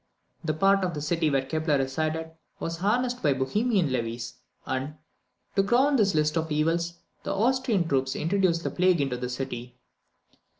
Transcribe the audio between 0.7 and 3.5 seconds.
of the city where Kepler resided was harassed by the